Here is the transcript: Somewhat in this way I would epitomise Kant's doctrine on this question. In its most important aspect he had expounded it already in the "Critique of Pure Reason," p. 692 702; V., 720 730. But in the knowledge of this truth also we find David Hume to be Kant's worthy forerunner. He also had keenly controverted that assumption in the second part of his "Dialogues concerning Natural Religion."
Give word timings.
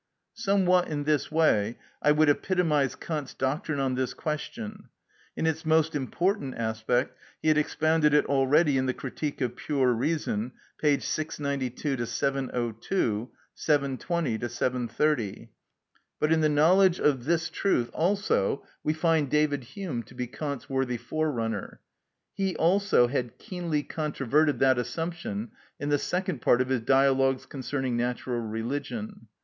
Somewhat 0.33 0.87
in 0.87 1.03
this 1.03 1.31
way 1.31 1.77
I 2.01 2.11
would 2.11 2.27
epitomise 2.27 2.95
Kant's 2.95 3.35
doctrine 3.35 3.79
on 3.79 3.93
this 3.93 4.15
question. 4.15 4.89
In 5.37 5.45
its 5.45 5.63
most 5.63 5.93
important 5.93 6.55
aspect 6.55 7.15
he 7.39 7.49
had 7.49 7.57
expounded 7.59 8.11
it 8.11 8.25
already 8.25 8.79
in 8.79 8.87
the 8.87 8.95
"Critique 8.95 9.41
of 9.41 9.55
Pure 9.55 9.93
Reason," 9.93 10.53
p. 10.79 10.97
692 10.99 12.03
702; 12.03 13.25
V., 13.31 13.37
720 13.53 14.39
730. 14.39 15.51
But 16.19 16.31
in 16.33 16.41
the 16.41 16.49
knowledge 16.49 16.99
of 16.99 17.25
this 17.25 17.51
truth 17.51 17.91
also 17.93 18.63
we 18.83 18.93
find 18.93 19.29
David 19.29 19.63
Hume 19.65 20.01
to 20.01 20.15
be 20.15 20.25
Kant's 20.25 20.67
worthy 20.67 20.97
forerunner. 20.97 21.79
He 22.33 22.55
also 22.55 23.05
had 23.05 23.37
keenly 23.37 23.83
controverted 23.83 24.57
that 24.57 24.79
assumption 24.79 25.51
in 25.79 25.89
the 25.89 25.99
second 25.99 26.41
part 26.41 26.59
of 26.59 26.69
his 26.69 26.81
"Dialogues 26.81 27.45
concerning 27.45 27.95
Natural 27.95 28.39
Religion." 28.39 29.27